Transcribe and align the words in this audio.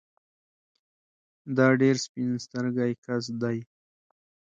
دا 1.57 1.67
ډېر 1.81 1.95
سپين 2.05 2.31
سترګی 2.45 2.91
کس 3.05 3.23
دی 3.41 3.57